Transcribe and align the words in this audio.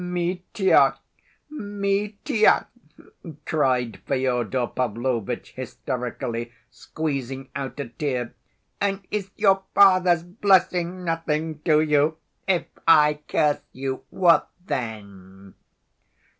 "Mitya! 0.03 0.97
Mitya!" 1.51 2.65
cried 3.45 3.97
Fyodor 4.07 4.65
Pavlovitch 4.65 5.51
hysterically, 5.51 6.51
squeezing 6.71 7.49
out 7.55 7.79
a 7.79 7.89
tear. 7.89 8.33
"And 8.81 9.05
is 9.11 9.29
your 9.37 9.61
father's 9.75 10.23
blessing 10.23 11.03
nothing 11.05 11.59
to 11.65 11.81
you? 11.81 12.17
If 12.47 12.65
I 12.87 13.19
curse 13.27 13.61
you, 13.73 14.01
what 14.09 14.49
then?" 14.65 15.53